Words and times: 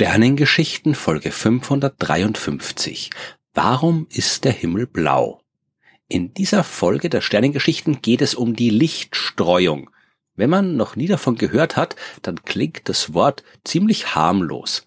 Sternengeschichten 0.00 0.94
Folge 0.94 1.32
553. 1.32 3.10
Warum 3.52 4.06
ist 4.10 4.44
der 4.44 4.52
Himmel 4.52 4.86
blau? 4.86 5.40
In 6.06 6.32
dieser 6.34 6.62
Folge 6.62 7.10
der 7.10 7.20
Sternengeschichten 7.20 8.00
geht 8.00 8.22
es 8.22 8.36
um 8.36 8.54
die 8.54 8.70
Lichtstreuung. 8.70 9.90
Wenn 10.36 10.50
man 10.50 10.76
noch 10.76 10.94
nie 10.94 11.08
davon 11.08 11.34
gehört 11.34 11.76
hat, 11.76 11.96
dann 12.22 12.44
klingt 12.44 12.88
das 12.88 13.12
Wort 13.12 13.42
ziemlich 13.64 14.14
harmlos. 14.14 14.86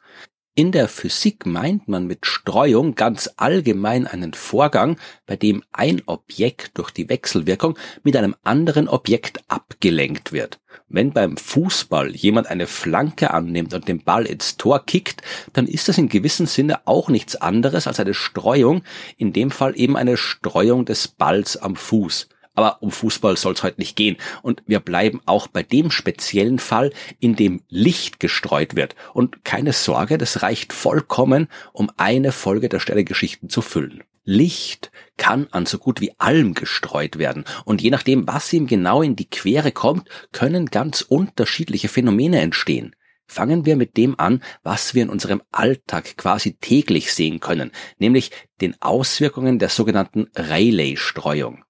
In 0.54 0.73
der 0.73 0.89
Physik 0.89 1.45
meint 1.45 1.88
man 1.88 2.07
mit 2.07 2.26
Streuung 2.26 2.95
ganz 2.95 3.30
allgemein 3.38 4.05
einen 4.05 4.34
Vorgang, 4.34 4.98
bei 5.26 5.38
dem 5.38 5.63
ein 5.71 6.02
Objekt 6.07 6.77
durch 6.77 6.91
die 6.91 7.07
Wechselwirkung 7.07 7.80
mit 8.03 8.17
einem 8.17 8.35
anderen 8.43 8.90
Objekt 8.90 9.40
abgelenkt 9.48 10.34
wird. 10.34 10.59
Wenn 10.90 11.13
beim 11.13 11.38
Fußball 11.38 12.13
jemand 12.17 12.48
eine 12.48 12.67
Flanke 12.67 13.31
annimmt 13.31 13.73
und 13.73 13.88
den 13.88 14.03
Ball 14.03 14.26
ins 14.26 14.57
Tor 14.57 14.85
kickt, 14.85 15.21
dann 15.53 15.67
ist 15.67 15.88
das 15.88 15.98
in 15.98 16.09
gewissem 16.09 16.48
Sinne 16.48 16.85
auch 16.85 17.07
nichts 17.07 17.38
anderes 17.38 17.88
als 17.88 18.02
eine 18.02 18.13
Streuung, 18.13 18.84
in 19.15 19.31
dem 19.31 19.52
Fall 19.52 19.79
eben 19.79 19.95
eine 19.95 20.18
Streuung 20.18 20.84
des 20.84 21.07
Balls 21.07 21.55
am 21.55 21.77
Fuß. 21.77 22.27
Aber 22.54 22.82
um 22.82 22.91
Fußball 22.91 23.38
soll 23.38 23.54
es 23.54 23.64
heute 23.64 23.80
nicht 23.80 23.96
gehen. 23.96 24.18
Und 24.41 24.64
wir 24.66 24.80
bleiben 24.80 25.22
auch 25.26 25.48
bei 25.48 25.64
dem 25.64 25.91
speziellen 25.91 26.60
Fall, 26.60 26.91
in 27.20 27.36
dem 27.36 27.62
Licht 27.70 28.20
gestreut 28.20 28.76
wird. 28.76 28.96
Und 29.14 29.46
keine 29.46 29.74
Sorge, 29.74 30.18
das 30.18 30.41
reicht 30.41 30.74
vollkommen, 30.74 31.48
um 31.74 31.90
eine 31.98 32.32
Folge 32.32 32.70
der 32.70 32.80
Sternegeschichten 32.80 33.49
zu 33.49 33.62
füllen. 33.62 34.04
Licht 34.24 34.91
kann 35.18 35.48
an 35.52 35.66
so 35.66 35.77
gut 35.77 35.99
wie 36.02 36.13
allem 36.20 36.54
gestreut 36.54 37.18
werden. 37.18 37.46
Und 37.66 37.82
je 37.82 37.90
nachdem, 37.90 38.27
was 38.27 38.52
ihm 38.54 38.68
genau 38.68 39.02
in 39.02 39.15
die 39.15 39.30
Quere 39.30 39.71
kommt, 39.71 40.10
können 40.32 40.68
ganz 40.68 41.02
unterschiedliche 41.02 41.90
Phänomene 41.90 42.40
entstehen. 42.41 42.96
Fangen 43.27 43.65
wir 43.65 43.77
mit 43.77 43.96
dem 43.96 44.20
an, 44.20 44.43
was 44.62 44.93
wir 44.93 45.04
in 45.04 45.10
unserem 45.10 45.41
Alltag 45.52 46.18
quasi 46.18 46.58
täglich 46.58 47.13
sehen 47.13 47.40
können, 47.40 47.71
nämlich 47.98 48.32
den 48.60 48.76
Auswirkungen 48.82 49.58
der 49.58 49.70
sogenannten 49.70 50.27
Rayleigh-Streuung. 50.36 51.63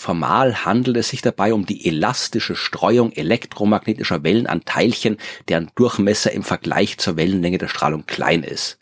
Formal 0.00 0.64
handelt 0.64 0.96
es 0.96 1.08
sich 1.08 1.22
dabei 1.22 1.52
um 1.52 1.66
die 1.66 1.88
elastische 1.88 2.54
Streuung 2.54 3.10
elektromagnetischer 3.10 4.22
Wellen 4.22 4.46
an 4.46 4.64
Teilchen, 4.64 5.16
deren 5.48 5.72
Durchmesser 5.74 6.30
im 6.30 6.44
Vergleich 6.44 6.98
zur 6.98 7.16
Wellenlänge 7.16 7.58
der 7.58 7.66
Strahlung 7.66 8.06
klein 8.06 8.44
ist. 8.44 8.78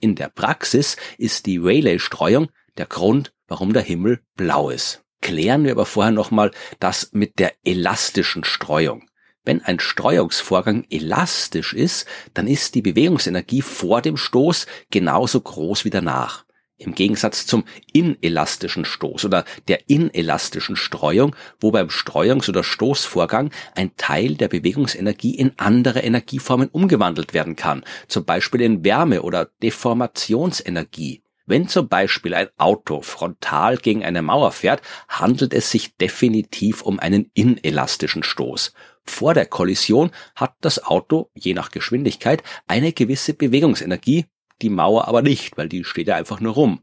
In 0.00 0.16
der 0.16 0.28
Praxis 0.28 0.96
ist 1.18 1.46
die 1.46 1.58
Rayleigh-Streuung 1.58 2.48
der 2.78 2.86
Grund, 2.86 3.32
warum 3.46 3.74
der 3.74 3.84
Himmel 3.84 4.22
blau 4.34 4.70
ist. 4.70 5.04
Klären 5.22 5.62
wir 5.62 5.70
aber 5.70 5.86
vorher 5.86 6.10
nochmal 6.12 6.50
das 6.80 7.10
mit 7.12 7.38
der 7.38 7.52
elastischen 7.64 8.42
Streuung. 8.42 9.08
Wenn 9.44 9.62
ein 9.62 9.78
Streuungsvorgang 9.78 10.84
elastisch 10.90 11.74
ist, 11.74 12.06
dann 12.34 12.48
ist 12.48 12.74
die 12.74 12.82
Bewegungsenergie 12.82 13.62
vor 13.62 14.02
dem 14.02 14.16
Stoß 14.16 14.66
genauso 14.90 15.40
groß 15.40 15.84
wie 15.84 15.90
danach. 15.90 16.45
Im 16.78 16.94
Gegensatz 16.94 17.46
zum 17.46 17.64
inelastischen 17.92 18.84
Stoß 18.84 19.24
oder 19.24 19.44
der 19.66 19.88
inelastischen 19.88 20.76
Streuung, 20.76 21.34
wo 21.58 21.70
beim 21.70 21.88
Streuungs- 21.88 22.50
oder 22.50 22.62
Stoßvorgang 22.62 23.50
ein 23.74 23.96
Teil 23.96 24.34
der 24.34 24.48
Bewegungsenergie 24.48 25.34
in 25.34 25.52
andere 25.56 26.00
Energieformen 26.00 26.68
umgewandelt 26.68 27.32
werden 27.32 27.56
kann, 27.56 27.82
zum 28.08 28.26
Beispiel 28.26 28.60
in 28.60 28.84
Wärme 28.84 29.22
oder 29.22 29.48
Deformationsenergie. 29.62 31.22
Wenn 31.46 31.68
zum 31.68 31.88
Beispiel 31.88 32.34
ein 32.34 32.48
Auto 32.58 33.00
frontal 33.02 33.78
gegen 33.78 34.04
eine 34.04 34.20
Mauer 34.20 34.50
fährt, 34.50 34.82
handelt 35.08 35.54
es 35.54 35.70
sich 35.70 35.96
definitiv 35.96 36.82
um 36.82 36.98
einen 36.98 37.30
inelastischen 37.34 38.24
Stoß. 38.24 38.72
Vor 39.04 39.32
der 39.32 39.46
Kollision 39.46 40.10
hat 40.34 40.56
das 40.60 40.84
Auto, 40.84 41.30
je 41.34 41.54
nach 41.54 41.70
Geschwindigkeit, 41.70 42.42
eine 42.66 42.92
gewisse 42.92 43.32
Bewegungsenergie, 43.32 44.26
die 44.62 44.70
Mauer 44.70 45.08
aber 45.08 45.22
nicht, 45.22 45.56
weil 45.56 45.68
die 45.68 45.84
steht 45.84 46.08
ja 46.08 46.16
einfach 46.16 46.40
nur 46.40 46.54
rum. 46.54 46.80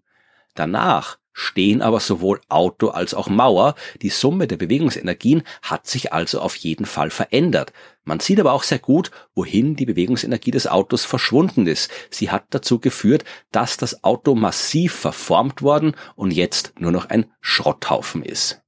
Danach 0.56 1.18
stehen 1.34 1.82
aber 1.82 2.00
sowohl 2.00 2.40
Auto 2.48 2.90
als 2.90 3.14
auch 3.14 3.28
Mauer. 3.28 3.76
Die 4.02 4.10
Summe 4.10 4.48
der 4.48 4.58
Bewegungsenergien 4.58 5.44
hat 5.64 5.88
sich 5.88 6.14
also 6.14 6.40
auf 6.40 6.56
jeden 6.56 6.86
Fall 6.86 7.10
verändert. 7.10 7.74
Man 8.04 8.20
sieht 8.20 8.40
aber 8.40 8.54
auch 8.54 8.64
sehr 8.64 8.80
gut, 8.80 9.12
wohin 9.34 9.76
die 9.76 9.86
Bewegungsenergie 9.86 10.52
des 10.52 10.68
Autos 10.68 11.06
verschwunden 11.06 11.68
ist. 11.68 11.90
Sie 12.12 12.30
hat 12.30 12.46
dazu 12.52 12.80
geführt, 12.80 13.26
dass 13.52 13.78
das 13.78 14.04
Auto 14.04 14.36
massiv 14.36 14.94
verformt 14.94 15.62
worden 15.62 15.96
und 16.16 16.32
jetzt 16.32 16.74
nur 16.80 16.92
noch 16.92 17.10
ein 17.10 17.26
Schrotthaufen 17.42 18.24
ist. 18.24 18.62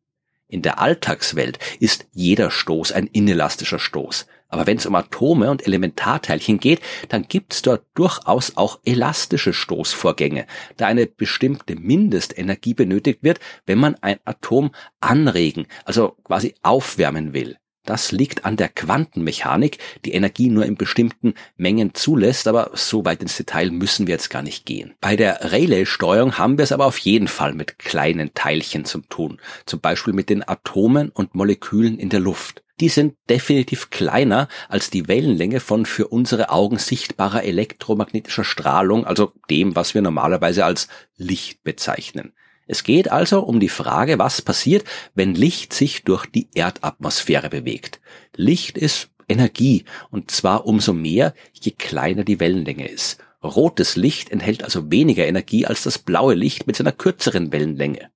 In 0.47 0.61
der 0.61 0.79
Alltagswelt 0.79 1.59
ist 1.79 2.07
jeder 2.11 2.51
Stoß 2.51 2.91
ein 2.91 3.07
inelastischer 3.07 3.79
Stoß. 3.79 4.27
Aber 4.47 4.67
wenn 4.67 4.77
es 4.77 4.85
um 4.85 4.95
Atome 4.95 5.49
und 5.49 5.65
Elementarteilchen 5.65 6.59
geht, 6.59 6.81
dann 7.09 7.27
gibt's 7.27 7.61
dort 7.61 7.83
durchaus 7.93 8.57
auch 8.57 8.79
elastische 8.85 9.53
Stoßvorgänge, 9.53 10.45
da 10.77 10.87
eine 10.87 11.07
bestimmte 11.07 11.75
Mindestenergie 11.75 12.73
benötigt 12.73 13.19
wird, 13.21 13.39
wenn 13.65 13.79
man 13.79 13.95
ein 14.01 14.19
Atom 14.25 14.71
anregen, 14.99 15.67
also 15.85 16.15
quasi 16.23 16.55
aufwärmen 16.61 17.33
will. 17.33 17.57
Das 17.85 18.11
liegt 18.11 18.45
an 18.45 18.57
der 18.57 18.69
Quantenmechanik, 18.69 19.77
die 20.05 20.13
Energie 20.13 20.49
nur 20.49 20.65
in 20.65 20.75
bestimmten 20.75 21.35
Mengen 21.55 21.93
zulässt, 21.93 22.47
aber 22.47 22.71
so 22.73 23.05
weit 23.05 23.21
ins 23.21 23.37
Detail 23.37 23.69
müssen 23.69 24.07
wir 24.07 24.13
jetzt 24.13 24.31
gar 24.31 24.41
nicht 24.41 24.65
gehen. 24.65 24.95
Bei 25.01 25.15
der 25.15 25.51
Rayleigh-Steuerung 25.51 26.37
haben 26.37 26.57
wir 26.57 26.63
es 26.63 26.71
aber 26.71 26.87
auf 26.87 26.97
jeden 26.97 27.27
Fall 27.27 27.53
mit 27.53 27.77
kleinen 27.77 28.33
Teilchen 28.33 28.85
zu 28.85 29.01
tun, 29.01 29.39
zum 29.67 29.81
Beispiel 29.81 30.13
mit 30.13 30.29
den 30.29 30.47
Atomen 30.47 31.09
und 31.09 31.35
Molekülen 31.35 31.99
in 31.99 32.09
der 32.09 32.19
Luft. 32.19 32.64
Die 32.81 32.89
sind 32.89 33.15
definitiv 33.29 33.89
kleiner 33.89 34.49
als 34.67 34.89
die 34.89 35.07
Wellenlänge 35.07 35.61
von 35.61 35.85
für 35.85 36.07
unsere 36.07 36.49
Augen 36.49 36.77
sichtbarer 36.77 37.43
elektromagnetischer 37.43 38.43
Strahlung, 38.43 39.05
also 39.05 39.31
dem, 39.49 39.75
was 39.75 39.93
wir 39.93 40.01
normalerweise 40.01 40.65
als 40.65 40.89
Licht 41.15 41.63
bezeichnen. 41.63 42.33
Es 42.67 42.83
geht 42.83 43.11
also 43.11 43.41
um 43.41 43.59
die 43.59 43.69
Frage, 43.69 44.19
was 44.19 44.41
passiert, 44.41 44.83
wenn 45.13 45.35
Licht 45.35 45.71
sich 45.71 46.03
durch 46.03 46.25
die 46.25 46.49
Erdatmosphäre 46.53 47.49
bewegt. 47.49 48.01
Licht 48.35 48.77
ist 48.77 49.09
Energie, 49.29 49.85
und 50.11 50.31
zwar 50.31 50.65
umso 50.65 50.91
mehr, 50.91 51.33
je 51.53 51.71
kleiner 51.71 52.23
die 52.23 52.39
Wellenlänge 52.39 52.87
ist. 52.87 53.19
Rotes 53.43 53.95
Licht 53.95 54.31
enthält 54.31 54.63
also 54.63 54.91
weniger 54.91 55.25
Energie 55.25 55.65
als 55.65 55.83
das 55.83 55.99
blaue 55.99 56.33
Licht 56.33 56.67
mit 56.67 56.75
seiner 56.75 56.91
kürzeren 56.91 57.51
Wellenlänge. 57.51 58.09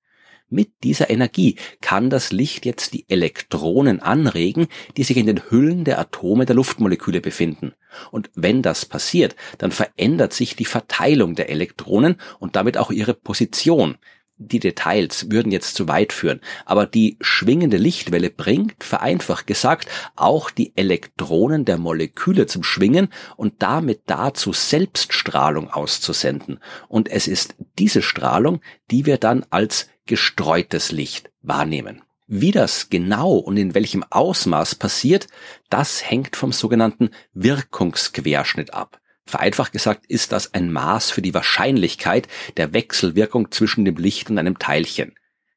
Mit 0.50 0.84
dieser 0.84 1.10
Energie 1.10 1.58
kann 1.80 2.10
das 2.10 2.32
Licht 2.32 2.66
jetzt 2.66 2.94
die 2.94 3.06
Elektronen 3.08 4.02
anregen, 4.02 4.68
die 4.98 5.04
sich 5.04 5.18
in 5.18 5.28
den 5.28 5.42
Hüllen 5.50 5.84
der 5.84 6.00
Atome 6.00 6.46
der 6.46 6.56
Luftmoleküle 6.56 7.22
befinden. 7.22 7.74
Und 8.12 8.32
wenn 8.34 8.62
das 8.62 8.86
passiert, 8.86 9.36
dann 9.60 9.72
verändert 9.72 10.34
sich 10.34 10.56
die 10.56 10.66
Verteilung 10.66 11.36
der 11.36 11.50
Elektronen 11.50 12.16
und 12.40 12.56
damit 12.56 12.78
auch 12.78 12.90
ihre 12.92 13.14
Position 13.14 13.98
die 14.40 14.60
Details 14.60 15.30
würden 15.30 15.52
jetzt 15.52 15.76
zu 15.76 15.88
weit 15.90 16.14
führen, 16.14 16.40
aber 16.66 16.86
die 16.86 17.18
schwingende 17.20 17.78
Lichtwelle 17.78 18.30
bringt, 18.30 18.84
vereinfacht 18.84 19.46
gesagt, 19.46 19.90
auch 20.16 20.50
die 20.50 20.72
Elektronen 20.78 21.66
der 21.66 21.78
Moleküle 21.78 22.48
zum 22.48 22.64
Schwingen 22.64 23.10
und 23.36 23.56
damit 23.60 24.04
dazu 24.06 24.54
Selbststrahlung 24.54 25.70
auszusenden. 25.70 26.60
Und 26.88 27.12
es 27.12 27.28
ist 27.28 27.56
diese 27.78 28.02
Strahlung, 28.02 28.62
die 28.90 29.06
wir 29.06 29.18
dann 29.18 29.46
als 29.50 29.90
gestreutes 30.10 30.92
Licht 30.92 31.30
wahrnehmen. 31.44 32.02
Wie 32.26 32.52
das 32.52 32.90
genau 32.90 33.34
und 33.36 33.58
in 33.58 33.76
welchem 33.76 34.04
Ausmaß 34.10 34.74
passiert, 34.74 35.28
das 35.70 36.10
hängt 36.10 36.36
vom 36.36 36.52
sogenannten 36.52 37.12
Wirkungsquerschnitt 37.34 38.74
ab. 38.74 39.00
Vereinfacht 39.28 39.72
gesagt 39.72 40.08
ist 40.08 40.32
das 40.32 40.56
ein 40.56 40.72
Maß 40.72 41.12
für 41.12 41.22
die 41.22 41.36
Wahrscheinlichkeit 41.36 42.28
der 42.58 42.74
Wechselwirkung 42.74 43.52
zwischen 43.52 43.86
dem 43.86 43.98
Licht 43.98 44.32
und 44.32 44.40
einem 44.40 44.58
Teilchen. 44.58 45.14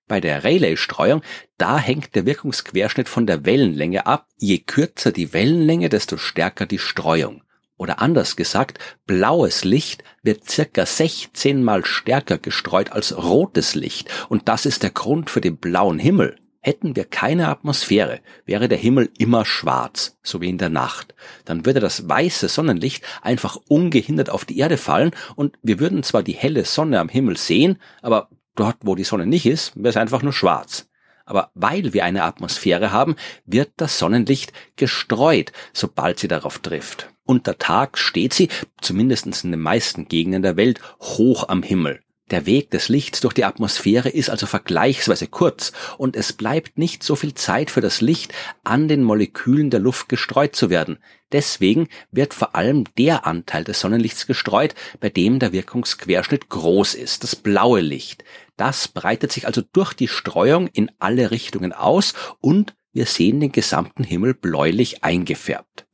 Bei 0.07 0.21
der 0.21 0.45
Rayleigh-Streuung, 0.45 1.23
da 1.57 1.79
hängt 1.79 2.15
der 2.15 2.27
Wirkungsquerschnitt 2.27 3.09
von 3.09 3.27
der 3.27 3.47
Wellenlänge 3.47 4.05
ab. 4.05 4.27
Je 4.37 4.59
kürzer 4.59 5.13
die 5.13 5.33
Wellenlänge, 5.33 5.89
desto 5.89 6.19
stärker 6.19 6.67
die 6.67 6.79
Streuung. 6.79 7.43
Oder 7.83 8.01
anders 8.01 8.37
gesagt, 8.37 8.79
blaues 9.07 9.65
Licht 9.65 10.05
wird 10.23 10.49
circa 10.49 10.87
16 10.87 11.65
mal 11.65 11.85
stärker 11.85 12.39
gestreut 12.39 12.93
als 12.93 13.17
rotes 13.17 13.75
Licht. 13.75 14.09
Und 14.29 14.49
das 14.49 14.67
ist 14.67 14.85
der 14.85 14.91
Grund 14.91 15.31
für 15.31 15.41
den 15.41 15.57
blauen 15.57 15.99
Himmel. 15.99 16.37
Hätten 16.61 16.95
wir 16.95 17.05
keine 17.05 17.49
Atmosphäre, 17.49 18.21
wäre 18.47 18.69
der 18.69 18.79
Himmel 18.79 19.11
immer 19.19 19.45
schwarz, 19.45 20.17
so 20.23 20.41
wie 20.41 20.49
in 20.49 20.59
der 20.59 20.69
Nacht. 20.69 21.17
Dann 21.45 21.67
würde 21.67 21.81
das 21.81 22.09
weiße 22.09 22.49
Sonnenlicht 22.49 23.05
einfach 23.21 23.57
ungehindert 23.67 24.31
auf 24.31 24.45
die 24.45 24.59
Erde 24.59 24.77
fallen 24.77 25.11
und 25.35 25.59
wir 25.65 25.81
würden 25.81 26.05
zwar 26.05 26.23
die 26.23 26.35
helle 26.35 26.65
Sonne 26.65 27.01
am 27.01 27.09
Himmel 27.09 27.37
sehen, 27.37 27.79
aber 28.01 28.29
dort, 28.55 28.77
wo 28.83 28.95
die 28.95 29.03
Sonne 29.03 29.27
nicht 29.27 29.47
ist, 29.47 29.75
wäre 29.75 29.89
es 29.89 29.97
einfach 29.97 30.23
nur 30.23 30.33
schwarz. 30.33 30.87
Aber 31.25 31.51
weil 31.55 31.93
wir 31.93 32.05
eine 32.05 32.25
Atmosphäre 32.25 32.93
haben, 32.93 33.17
wird 33.45 33.71
das 33.77 33.99
Sonnenlicht 33.99 34.53
gestreut, 34.77 35.53
sobald 35.73 36.19
sie 36.19 36.29
darauf 36.29 36.59
trifft. 36.59 37.11
Unter 37.25 37.59
Tag 37.59 37.99
steht 37.99 38.35
sie, 38.35 38.49
zumindest 38.81 39.27
in 39.45 39.51
den 39.51 39.61
meisten 39.61 40.09
Gegenden 40.09 40.43
der 40.43 40.57
Welt, 40.57 40.81
hoch 41.01 41.49
am 41.49 41.63
Himmel. 41.63 42.01
Der 42.33 42.47
Weg 42.47 42.71
des 42.71 42.89
Lichts 42.89 43.21
durch 43.21 43.35
die 43.35 43.45
Atmosphäre 43.45 44.09
ist 44.09 44.31
also 44.31 44.47
vergleichsweise 44.47 45.27
kurz 45.27 45.71
und 45.99 46.17
es 46.17 46.33
bleibt 46.33 46.79
nicht 46.79 47.03
so 47.03 47.15
viel 47.15 47.35
Zeit 47.35 47.71
für 47.71 47.83
das 47.83 48.01
Licht 48.01 48.33
an 48.65 48.89
den 48.89 49.03
Molekülen 49.03 49.69
der 49.69 49.81
Luft 49.81 50.09
gestreut 50.09 50.57
zu 50.57 50.71
werden. 50.71 50.99
Deswegen 51.33 51.89
wird 52.11 52.33
vor 52.33 52.55
allem 52.55 52.85
der 52.97 53.27
Anteil 53.27 53.65
des 53.65 53.81
Sonnenlichts 53.81 54.27
gestreut, 54.27 54.75
bei 54.99 55.11
dem 55.11 55.41
der 55.41 55.53
Wirkungsquerschnitt 55.53 56.49
groß 56.49 56.95
ist, 56.95 57.23
das 57.23 57.37
blaue 57.37 57.83
Licht. 57.83 58.25
Das 58.57 58.89
breitet 58.89 59.33
sich 59.33 59.47
also 59.47 59.63
durch 59.73 59.95
die 59.95 60.09
Streuung 60.09 60.69
in 60.69 60.91
alle 60.99 61.31
Richtungen 61.31 61.73
aus 61.73 62.15
und 62.41 62.75
wir 62.93 63.07
sehen 63.07 63.41
den 63.41 63.53
gesamten 63.53 64.05
Himmel 64.05 64.35
bläulich 64.35 65.03
eingefärbt. 65.03 65.87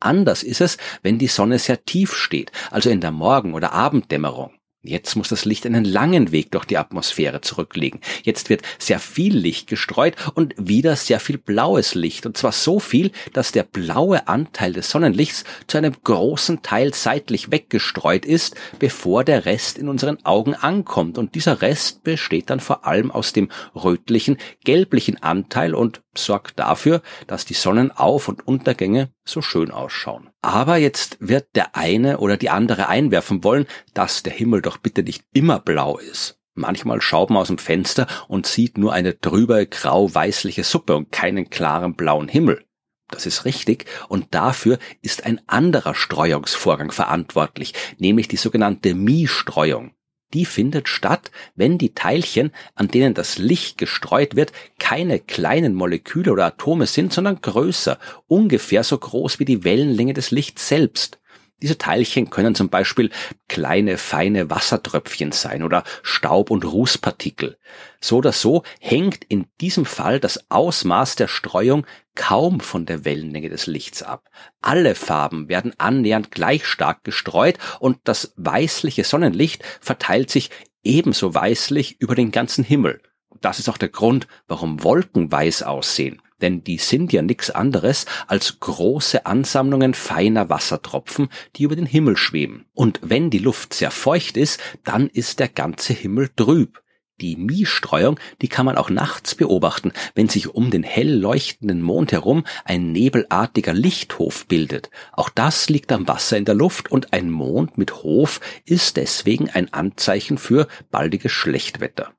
Anders 0.00 0.42
ist 0.42 0.60
es, 0.60 0.78
wenn 1.02 1.18
die 1.18 1.26
Sonne 1.26 1.58
sehr 1.58 1.84
tief 1.84 2.14
steht, 2.14 2.52
also 2.70 2.88
in 2.88 3.00
der 3.00 3.10
Morgen- 3.10 3.54
oder 3.54 3.72
Abenddämmerung. 3.72 4.57
Jetzt 4.82 5.16
muss 5.16 5.28
das 5.28 5.44
Licht 5.44 5.66
einen 5.66 5.84
langen 5.84 6.30
Weg 6.30 6.52
durch 6.52 6.64
die 6.64 6.78
Atmosphäre 6.78 7.40
zurücklegen. 7.40 8.00
Jetzt 8.22 8.48
wird 8.48 8.62
sehr 8.78 9.00
viel 9.00 9.36
Licht 9.36 9.66
gestreut 9.66 10.14
und 10.34 10.54
wieder 10.56 10.94
sehr 10.94 11.18
viel 11.18 11.36
blaues 11.36 11.96
Licht. 11.96 12.26
Und 12.26 12.36
zwar 12.36 12.52
so 12.52 12.78
viel, 12.78 13.10
dass 13.32 13.50
der 13.50 13.64
blaue 13.64 14.28
Anteil 14.28 14.72
des 14.72 14.88
Sonnenlichts 14.88 15.42
zu 15.66 15.78
einem 15.78 15.96
großen 16.04 16.62
Teil 16.62 16.94
seitlich 16.94 17.50
weggestreut 17.50 18.24
ist, 18.24 18.54
bevor 18.78 19.24
der 19.24 19.46
Rest 19.46 19.78
in 19.78 19.88
unseren 19.88 20.24
Augen 20.24 20.54
ankommt. 20.54 21.18
Und 21.18 21.34
dieser 21.34 21.60
Rest 21.60 22.04
besteht 22.04 22.48
dann 22.48 22.60
vor 22.60 22.86
allem 22.86 23.10
aus 23.10 23.32
dem 23.32 23.48
rötlichen, 23.74 24.38
gelblichen 24.62 25.20
Anteil 25.20 25.74
und 25.74 26.02
sorgt 26.24 26.58
dafür, 26.58 27.02
dass 27.26 27.44
die 27.44 27.54
Sonnenauf- 27.54 28.28
und 28.28 28.46
Untergänge 28.46 29.10
so 29.24 29.42
schön 29.42 29.70
ausschauen. 29.70 30.30
Aber 30.42 30.76
jetzt 30.76 31.16
wird 31.20 31.48
der 31.54 31.76
eine 31.76 32.18
oder 32.18 32.36
die 32.36 32.50
andere 32.50 32.88
einwerfen 32.88 33.44
wollen, 33.44 33.66
dass 33.94 34.22
der 34.22 34.32
Himmel 34.32 34.62
doch 34.62 34.76
bitte 34.76 35.02
nicht 35.02 35.24
immer 35.32 35.58
blau 35.58 35.98
ist. 35.98 36.38
Manchmal 36.54 37.00
schaut 37.00 37.30
man 37.30 37.42
aus 37.42 37.48
dem 37.48 37.58
Fenster 37.58 38.06
und 38.26 38.46
sieht 38.46 38.78
nur 38.78 38.92
eine 38.92 39.20
trübe 39.20 39.66
grau-weißliche 39.66 40.64
Suppe 40.64 40.96
und 40.96 41.12
keinen 41.12 41.50
klaren 41.50 41.94
blauen 41.94 42.28
Himmel. 42.28 42.64
Das 43.10 43.26
ist 43.26 43.44
richtig 43.44 43.86
und 44.08 44.34
dafür 44.34 44.78
ist 45.00 45.24
ein 45.24 45.40
anderer 45.46 45.94
Streuungsvorgang 45.94 46.90
verantwortlich, 46.90 47.74
nämlich 47.98 48.28
die 48.28 48.36
sogenannte 48.36 48.94
Mie-Streuung 48.94 49.92
die 50.34 50.44
findet 50.44 50.88
statt, 50.88 51.30
wenn 51.56 51.78
die 51.78 51.94
Teilchen, 51.94 52.52
an 52.74 52.88
denen 52.88 53.14
das 53.14 53.38
Licht 53.38 53.78
gestreut 53.78 54.36
wird, 54.36 54.52
keine 54.78 55.20
kleinen 55.20 55.74
Moleküle 55.74 56.32
oder 56.32 56.46
Atome 56.46 56.86
sind, 56.86 57.12
sondern 57.12 57.40
größer, 57.40 57.98
ungefähr 58.26 58.84
so 58.84 58.98
groß 58.98 59.38
wie 59.38 59.44
die 59.44 59.64
Wellenlänge 59.64 60.14
des 60.14 60.30
Lichts 60.30 60.68
selbst. 60.68 61.18
Diese 61.60 61.76
Teilchen 61.76 62.30
können 62.30 62.54
zum 62.54 62.68
Beispiel 62.68 63.10
kleine, 63.48 63.98
feine 63.98 64.48
Wassertröpfchen 64.48 65.32
sein 65.32 65.64
oder 65.64 65.82
Staub- 66.04 66.52
und 66.52 66.64
Rußpartikel. 66.64 67.58
So 68.00 68.18
oder 68.18 68.30
so 68.30 68.62
hängt 68.78 69.24
in 69.24 69.46
diesem 69.60 69.84
Fall 69.84 70.20
das 70.20 70.50
Ausmaß 70.50 71.16
der 71.16 71.26
Streuung 71.26 71.84
kaum 72.14 72.60
von 72.60 72.86
der 72.86 73.04
Wellenlänge 73.04 73.48
des 73.48 73.66
Lichts 73.66 74.04
ab. 74.04 74.30
Alle 74.62 74.94
Farben 74.94 75.48
werden 75.48 75.74
annähernd 75.78 76.30
gleich 76.30 76.64
stark 76.64 77.02
gestreut 77.02 77.58
und 77.80 77.98
das 78.04 78.34
weißliche 78.36 79.02
Sonnenlicht 79.02 79.64
verteilt 79.80 80.30
sich 80.30 80.50
ebenso 80.84 81.34
weißlich 81.34 82.00
über 82.00 82.14
den 82.14 82.30
ganzen 82.30 82.62
Himmel. 82.62 83.02
Das 83.40 83.58
ist 83.58 83.68
auch 83.68 83.78
der 83.78 83.88
Grund, 83.88 84.28
warum 84.46 84.84
Wolken 84.84 85.32
weiß 85.32 85.64
aussehen 85.64 86.22
denn 86.40 86.64
die 86.64 86.78
sind 86.78 87.12
ja 87.12 87.22
nichts 87.22 87.50
anderes 87.50 88.06
als 88.26 88.60
große 88.60 89.26
Ansammlungen 89.26 89.94
feiner 89.94 90.48
Wassertropfen, 90.48 91.28
die 91.56 91.64
über 91.64 91.76
den 91.76 91.86
Himmel 91.86 92.16
schweben. 92.16 92.66
Und 92.74 93.00
wenn 93.02 93.30
die 93.30 93.38
Luft 93.38 93.74
sehr 93.74 93.90
feucht 93.90 94.36
ist, 94.36 94.60
dann 94.84 95.08
ist 95.08 95.40
der 95.40 95.48
ganze 95.48 95.92
Himmel 95.92 96.30
trüb. 96.34 96.82
Die 97.20 97.34
Miestreuung, 97.34 98.20
die 98.42 98.48
kann 98.48 98.64
man 98.64 98.76
auch 98.76 98.90
nachts 98.90 99.34
beobachten, 99.34 99.92
wenn 100.14 100.28
sich 100.28 100.54
um 100.54 100.70
den 100.70 100.84
hell 100.84 101.12
leuchtenden 101.12 101.82
Mond 101.82 102.12
herum 102.12 102.44
ein 102.64 102.92
nebelartiger 102.92 103.74
Lichthof 103.74 104.46
bildet. 104.46 104.90
Auch 105.12 105.28
das 105.28 105.68
liegt 105.68 105.90
am 105.90 106.06
Wasser 106.06 106.36
in 106.36 106.44
der 106.44 106.54
Luft 106.54 106.92
und 106.92 107.12
ein 107.12 107.30
Mond 107.30 107.76
mit 107.76 108.04
Hof 108.04 108.40
ist 108.64 108.96
deswegen 108.96 109.50
ein 109.50 109.72
Anzeichen 109.72 110.38
für 110.38 110.68
baldiges 110.92 111.32
Schlechtwetter. 111.32 112.12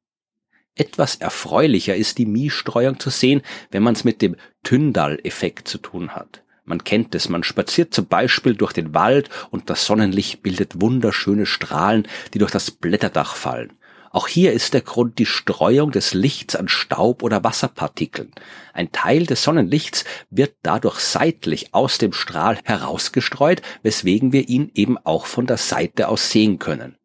Etwas 0.79 1.17
erfreulicher 1.17 1.97
ist 1.97 2.17
die 2.19 2.25
Mie-Streuung 2.25 3.01
zu 3.01 3.09
sehen, 3.09 3.41
wenn 3.69 3.83
man 3.83 3.95
es 3.95 4.05
mit 4.05 4.21
dem 4.21 4.37
Tyndall-Effekt 4.63 5.67
zu 5.67 5.77
tun 5.77 6.11
hat. 6.11 6.41
Man 6.63 6.85
kennt 6.85 7.13
es, 7.15 7.27
man 7.27 7.43
spaziert 7.43 7.93
zum 7.93 8.05
Beispiel 8.05 8.55
durch 8.55 8.71
den 8.71 8.93
Wald 8.93 9.29
und 9.51 9.69
das 9.69 9.85
Sonnenlicht 9.85 10.41
bildet 10.41 10.79
wunderschöne 10.79 11.45
Strahlen, 11.45 12.07
die 12.33 12.39
durch 12.39 12.51
das 12.51 12.71
Blätterdach 12.71 13.35
fallen. 13.35 13.73
Auch 14.11 14.29
hier 14.29 14.53
ist 14.53 14.73
der 14.73 14.79
Grund 14.79 15.19
die 15.19 15.25
Streuung 15.25 15.91
des 15.91 16.13
Lichts 16.13 16.55
an 16.55 16.69
Staub 16.69 17.23
oder 17.23 17.43
Wasserpartikeln. 17.43 18.31
Ein 18.73 18.93
Teil 18.93 19.25
des 19.25 19.43
Sonnenlichts 19.43 20.05
wird 20.29 20.55
dadurch 20.63 20.99
seitlich 20.99 21.73
aus 21.73 21.97
dem 21.97 22.13
Strahl 22.13 22.57
herausgestreut, 22.63 23.61
weswegen 23.83 24.31
wir 24.31 24.47
ihn 24.47 24.71
eben 24.75 24.97
auch 24.97 25.25
von 25.25 25.45
der 25.45 25.57
Seite 25.57 26.07
aus 26.07 26.31
sehen 26.31 26.57
können. 26.57 26.98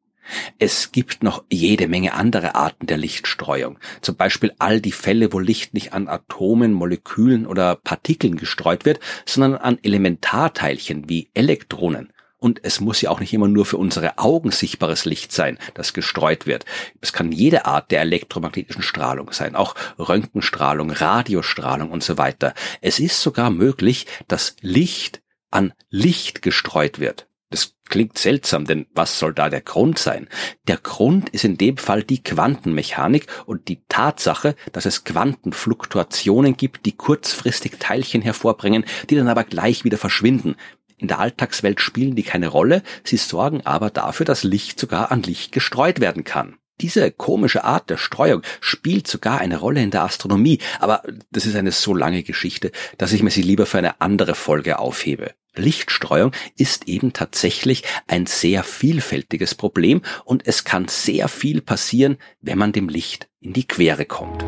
Es 0.59 0.93
gibt 0.93 1.23
noch 1.23 1.45
jede 1.51 1.89
Menge 1.89 2.15
andere 2.15 2.55
Arten 2.55 2.87
der 2.87 2.97
Lichtstreuung. 2.97 3.79
Zum 4.01 4.17
Beispiel 4.17 4.53
all 4.59 4.81
die 4.81 4.93
Fälle, 4.93 5.33
wo 5.33 5.39
Licht 5.39 5.75
nicht 5.75 5.93
an 5.93 6.09
Atomen, 6.09 6.73
Molekülen 6.73 7.47
oder 7.47 7.77
Partikeln 7.77 8.37
gestreut 8.37 8.85
wird, 8.85 9.01
sondern 9.27 9.61
an 9.61 9.79
Elementarteilchen 9.83 11.09
wie 11.09 11.31
Elektronen. 11.35 12.13
Und 12.45 12.61
es 12.63 12.79
muss 12.79 13.01
ja 13.01 13.09
auch 13.09 13.21
nicht 13.21 13.33
immer 13.33 13.49
nur 13.49 13.65
für 13.65 13.79
unsere 13.79 14.19
Augen 14.19 14.51
sichtbares 14.51 15.07
Licht 15.07 15.33
sein, 15.33 15.57
das 15.73 15.95
gestreut 15.95 16.47
wird. 16.47 16.67
Es 17.01 17.15
kann 17.15 17.33
jede 17.33 17.65
Art 17.65 17.91
der 17.91 18.03
elektromagnetischen 18.03 18.83
Strahlung 18.83 19.33
sein, 19.33 19.55
auch 19.55 19.75
Röntgenstrahlung, 19.99 20.91
Radiostrahlung 20.91 21.91
und 21.91 22.03
so 22.03 22.19
weiter. 22.19 22.53
Es 22.83 22.99
ist 22.99 23.23
sogar 23.23 23.49
möglich, 23.49 24.07
dass 24.29 24.57
Licht 24.61 25.23
an 25.51 25.73
Licht 25.89 26.43
gestreut 26.43 26.99
wird. 26.99 27.29
Das 27.55 27.77
klingt 27.89 28.19
seltsam, 28.19 28.65
denn 28.65 28.87
was 28.97 29.21
soll 29.21 29.33
da 29.33 29.49
der 29.49 29.61
Grund 29.61 29.97
sein? 29.97 30.29
Der 30.67 30.77
Grund 30.77 31.29
ist 31.29 31.45
in 31.45 31.57
dem 31.57 31.77
Fall 31.77 32.03
die 32.03 32.21
Quantenmechanik 32.21 33.29
und 33.47 33.69
die 33.69 33.81
Tatsache, 33.89 34.57
dass 34.73 34.87
es 34.87 35.05
Quantenfluktuationen 35.05 36.57
gibt, 36.57 36.85
die 36.85 36.97
kurzfristig 36.97 37.75
Teilchen 37.79 38.23
hervorbringen, 38.23 38.85
die 39.09 39.15
dann 39.15 39.29
aber 39.29 39.45
gleich 39.45 39.85
wieder 39.85 39.99
verschwinden. 39.99 40.57
In 40.97 41.07
der 41.07 41.21
Alltagswelt 41.21 41.81
spielen 41.81 42.17
die 42.17 42.25
keine 42.25 42.49
Rolle, 42.49 42.83
sie 43.05 43.19
sorgen 43.19 43.65
aber 43.65 43.91
dafür, 43.91 44.27
dass 44.27 44.43
Licht 44.43 44.81
sogar 44.81 45.13
an 45.13 45.23
Licht 45.23 45.53
gestreut 45.53 46.01
werden 46.01 46.25
kann. 46.25 46.57
Diese 46.81 47.13
komische 47.13 47.65
Art 47.65 47.89
der 47.89 47.97
Streuung 47.97 48.43
spielt 48.61 49.07
sogar 49.07 49.39
eine 49.39 49.59
Rolle 49.59 49.83
in 49.83 49.91
der 49.91 50.03
Astronomie, 50.03 50.59
aber 50.81 51.03
das 51.31 51.47
ist 51.47 51.55
eine 51.55 51.73
so 51.73 51.95
lange 51.95 52.23
Geschichte, 52.25 52.73
dass 52.99 53.13
ich 53.13 53.23
mir 53.23 53.31
sie 53.31 53.43
lieber 53.43 53.67
für 53.67 53.79
eine 53.79 54.01
andere 54.01 54.35
Folge 54.35 54.79
aufhebe. 54.79 55.35
Lichtstreuung 55.57 56.33
ist 56.57 56.89
eben 56.89 57.13
tatsächlich 57.13 57.85
ein 58.09 58.27
sehr 58.27 58.65
vielfältiges 58.65 59.55
Problem 59.55 60.03
und 60.25 60.47
es 60.47 60.65
kann 60.65 60.89
sehr 60.89 61.29
viel 61.29 61.61
passieren, 61.61 62.19
wenn 62.41 62.59
man 62.59 62.73
dem 62.73 62.89
Licht 62.89 63.29
in 63.41 63.53
die 63.53 63.69
Quere 63.69 64.05
kommt. 64.05 64.45